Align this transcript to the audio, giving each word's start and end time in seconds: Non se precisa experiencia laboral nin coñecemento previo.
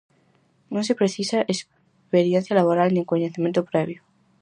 Non 0.73 0.83
se 0.87 0.97
precisa 0.99 1.39
experiencia 1.53 2.57
laboral 2.59 2.89
nin 2.91 3.09
coñecemento 3.11 3.61
previo. 3.71 3.99